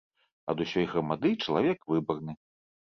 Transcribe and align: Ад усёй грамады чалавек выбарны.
Ад 0.53 0.57
усёй 0.65 0.89
грамады 0.93 1.35
чалавек 1.43 1.79
выбарны. 1.95 2.33